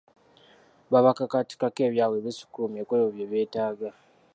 Babakakaatikako 0.91 1.79
ebyabwe 1.87 2.17
ebisukkulumye 2.21 2.81
ku 2.87 2.93
ebyo 2.95 3.11
bye 3.15 3.25
beetaaga. 3.31 3.89